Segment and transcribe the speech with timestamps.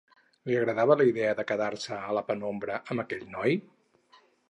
[0.49, 3.59] Li agradava la idea de quedar-se a la penombra amb aquell noi?